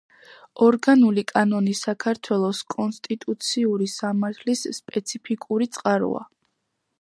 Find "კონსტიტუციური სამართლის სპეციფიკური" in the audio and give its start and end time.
2.75-5.69